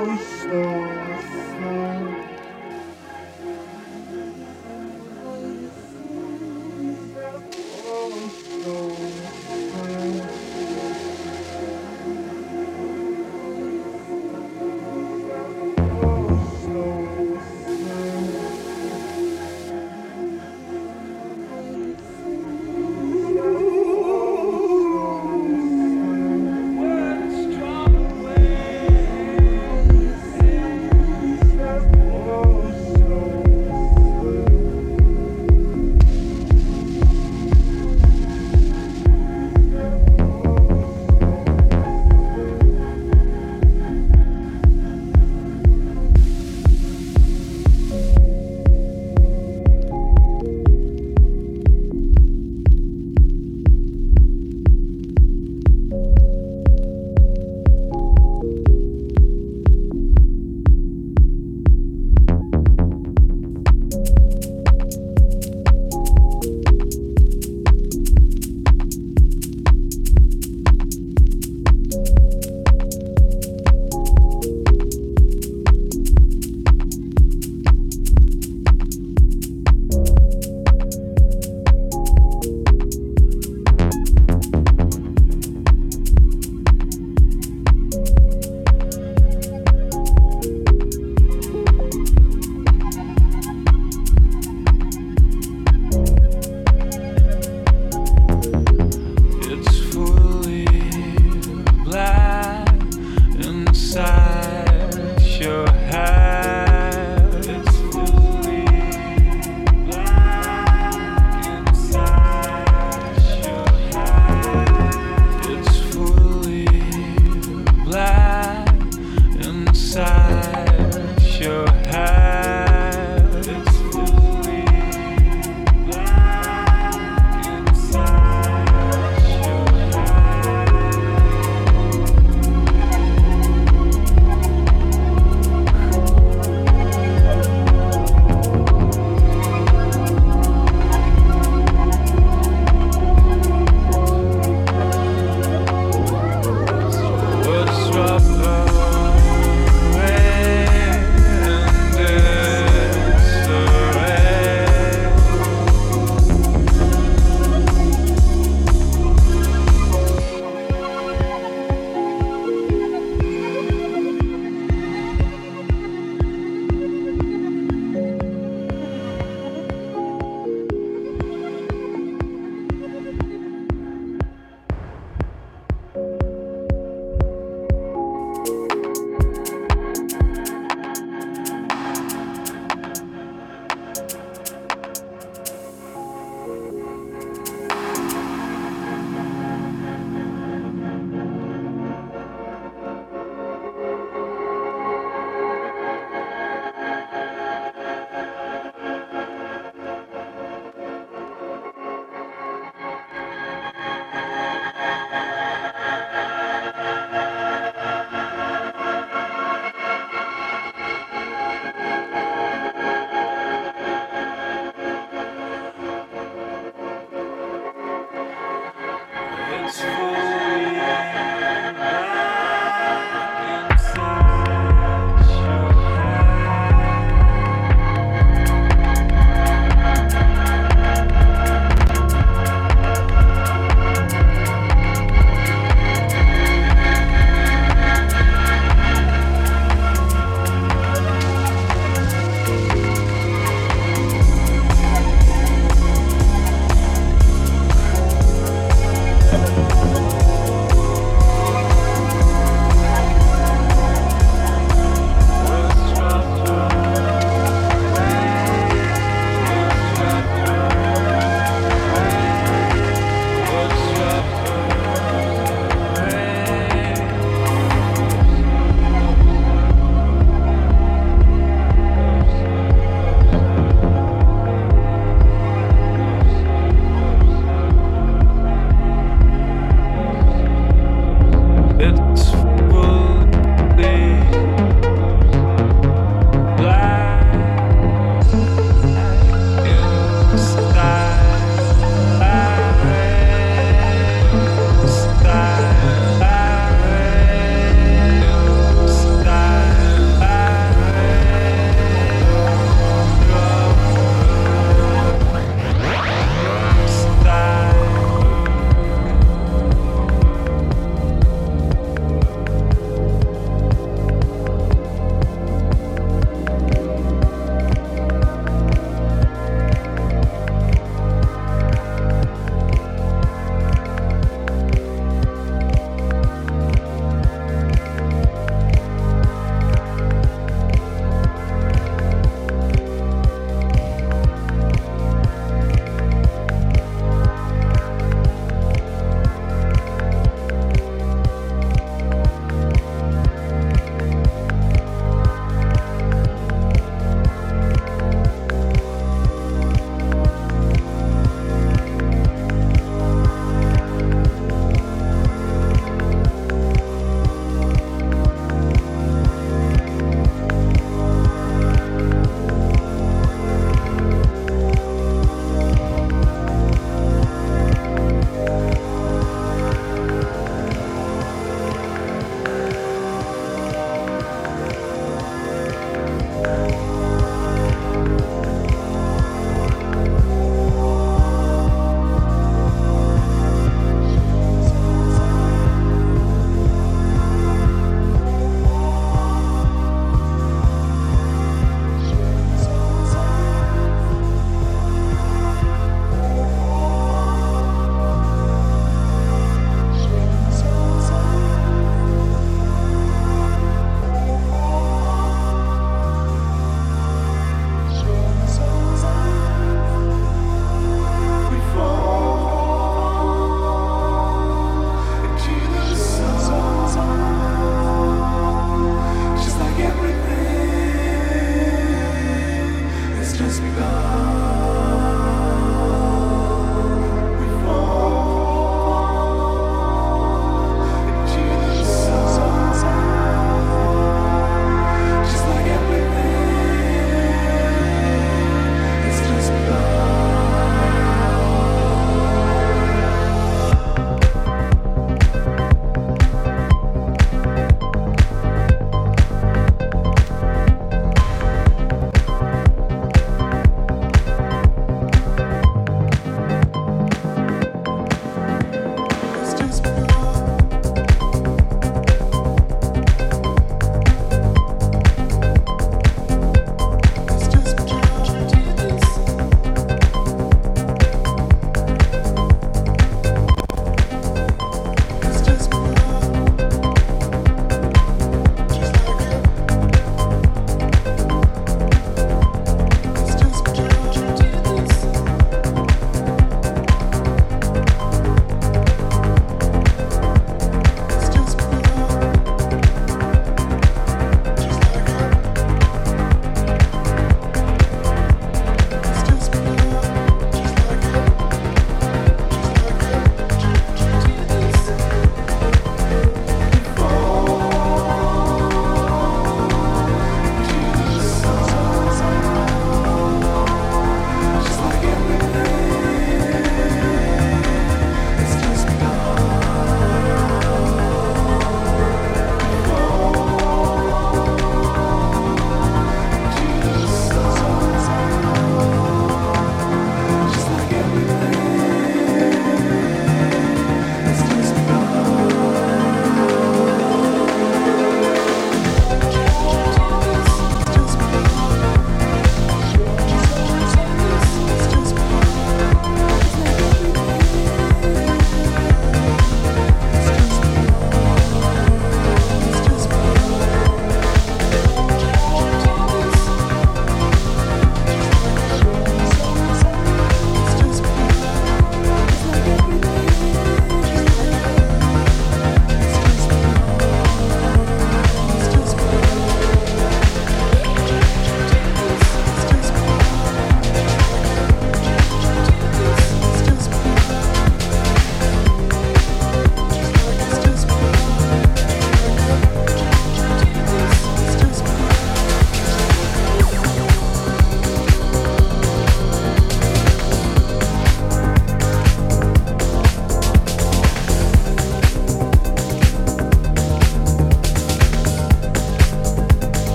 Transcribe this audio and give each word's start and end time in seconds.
Oh. 0.00 0.97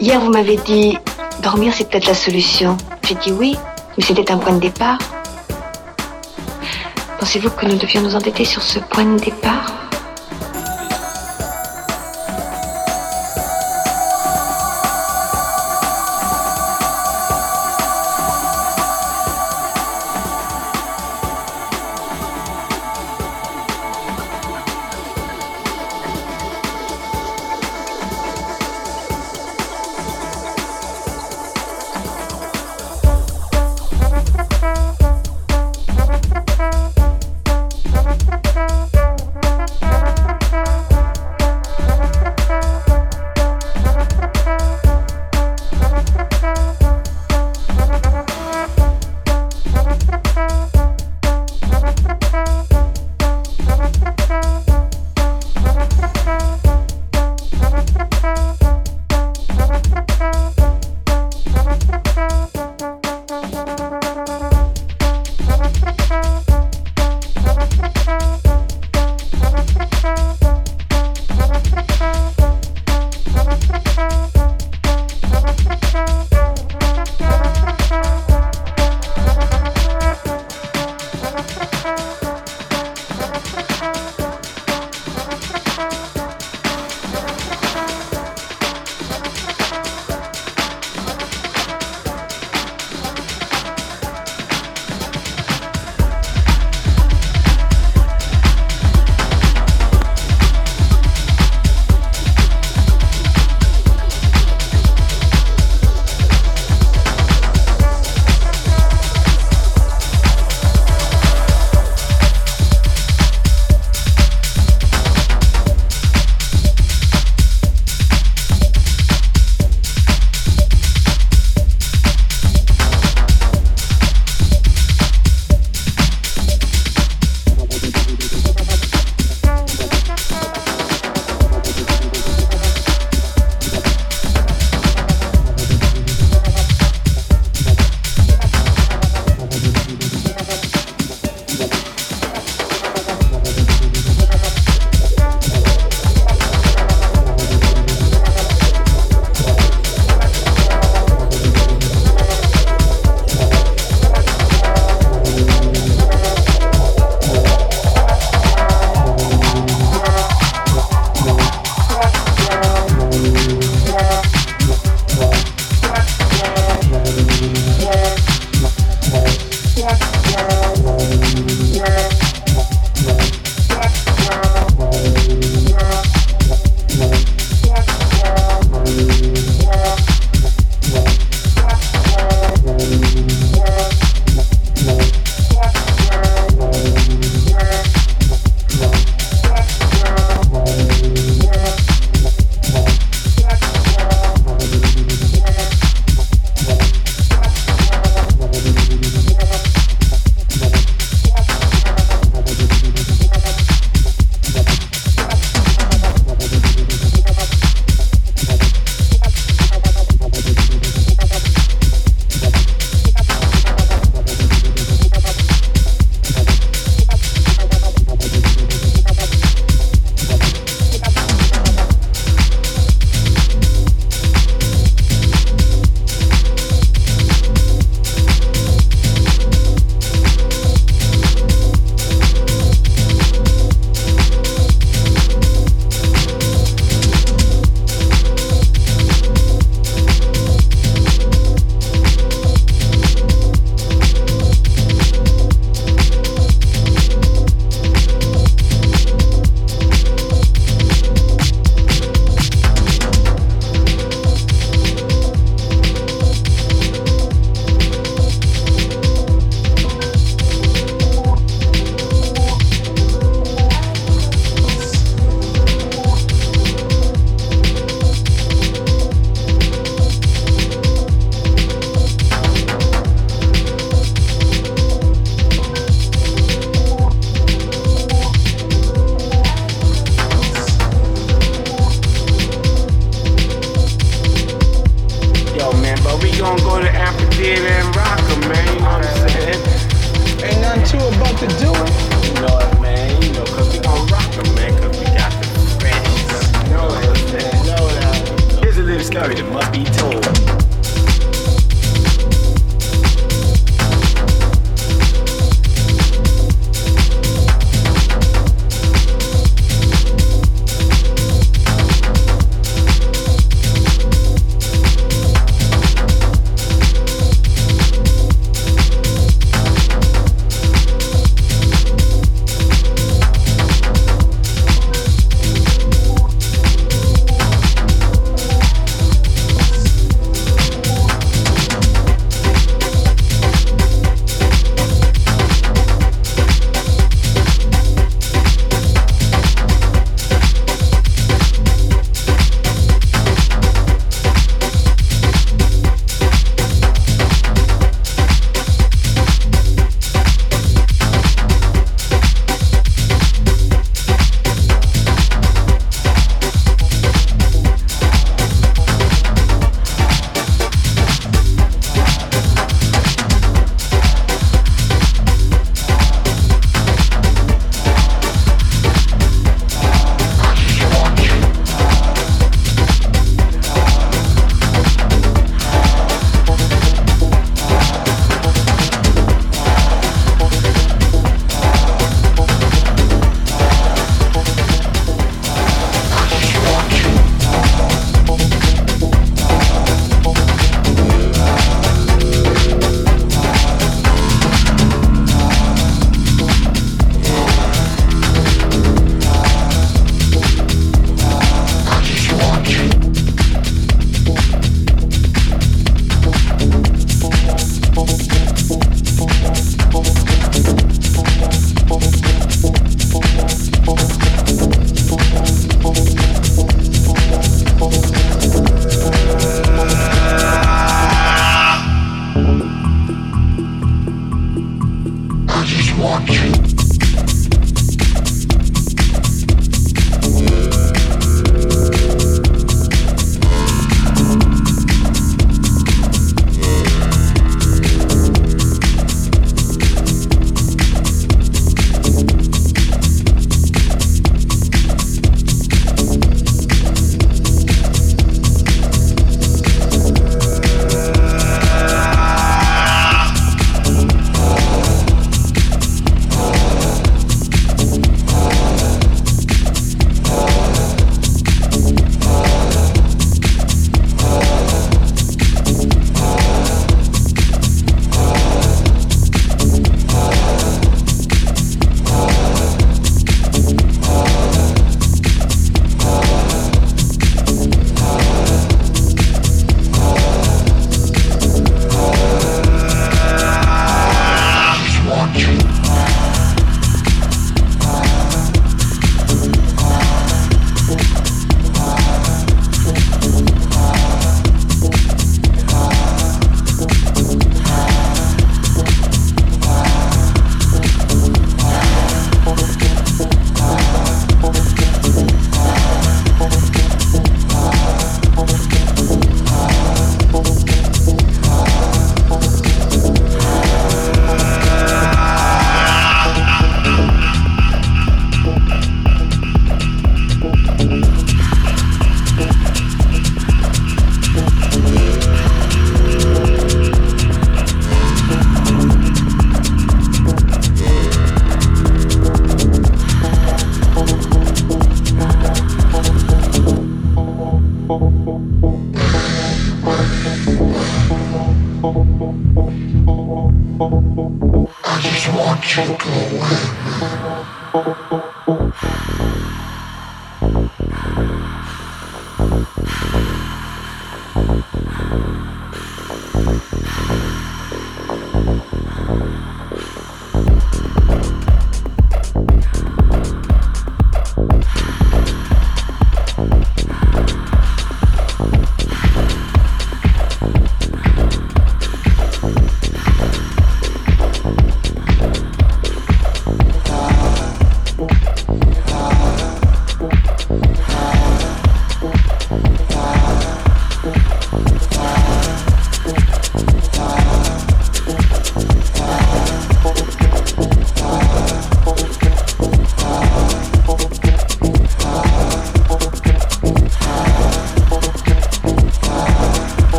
Hier, 0.00 0.20
vous 0.20 0.30
m'avez 0.30 0.56
dit, 0.56 0.98
dormir, 1.42 1.72
c'est 1.74 1.88
peut-être 1.88 2.06
la 2.06 2.14
solution. 2.14 2.76
J'ai 3.08 3.14
dit 3.14 3.32
oui, 3.32 3.56
mais 3.96 4.04
c'était 4.04 4.30
un 4.30 4.36
point 4.36 4.52
de 4.52 4.60
départ. 4.60 4.98
Pensez-vous 7.18 7.50
que 7.50 7.64
nous 7.64 7.76
devions 7.76 8.02
nous 8.02 8.14
entêter 8.14 8.44
sur 8.44 8.62
ce 8.62 8.78
point 8.78 9.04
de 9.04 9.18
départ? 9.18 9.83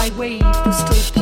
High 0.00 0.08
wave, 0.16 0.40
the 0.40 0.72
still 0.72 1.19